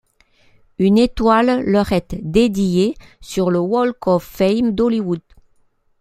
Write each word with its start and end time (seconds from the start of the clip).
Une 0.79 0.97
étoile 0.97 1.61
leur 1.63 1.91
est 1.91 2.15
dédiée 2.23 2.95
sur 3.21 3.51
le 3.51 3.59
Walk 3.59 4.07
of 4.07 4.23
Fame 4.23 4.73
d'Hollywood. 4.73 5.21